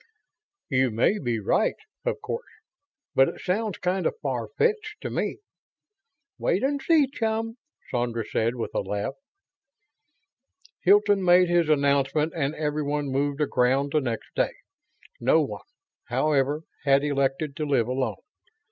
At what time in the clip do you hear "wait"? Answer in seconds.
6.39-6.63